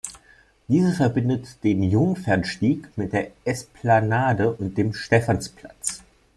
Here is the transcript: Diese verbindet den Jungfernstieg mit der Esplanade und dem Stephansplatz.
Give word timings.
Diese 0.67 0.93
verbindet 0.93 1.63
den 1.63 1.83
Jungfernstieg 1.83 2.87
mit 2.97 3.13
der 3.13 3.27
Esplanade 3.45 4.51
und 4.51 4.75
dem 4.75 4.95
Stephansplatz. 4.95 6.01